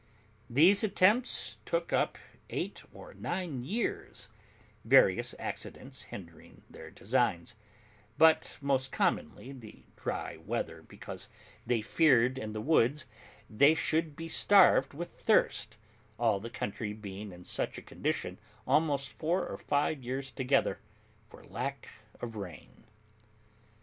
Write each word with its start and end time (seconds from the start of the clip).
These 0.49 0.83
attempts 0.83 1.59
took 1.63 1.93
up 1.93 2.17
eight 2.49 2.81
or 2.91 3.13
nine 3.13 3.63
years, 3.63 4.29
various 4.83 5.35
accidents 5.37 6.01
hindering 6.09 6.63
their 6.67 6.89
designs, 6.89 7.53
but 8.17 8.57
most 8.61 8.91
commonly 8.91 9.51
the 9.51 9.83
dry 9.95 10.37
weather, 10.37 10.81
because 10.81 11.29
they 11.67 11.83
feared 11.83 12.39
in 12.39 12.51
the 12.53 12.61
woods 12.61 13.05
they 13.47 13.75
should 13.75 14.15
be 14.15 14.27
starved 14.27 14.95
with 14.95 15.09
thirst, 15.21 15.77
all 16.17 16.39
the 16.39 16.49
country 16.49 16.93
being 16.93 17.31
in 17.31 17.45
such 17.45 17.77
a 17.77 17.81
condition 17.83 18.39
almost 18.65 19.09
four 19.11 19.45
or 19.45 19.59
five 19.59 20.01
years 20.01 20.31
together 20.31 20.79
for 21.29 21.43
lack 21.43 21.87
of 22.19 22.35
rain. 22.35 22.85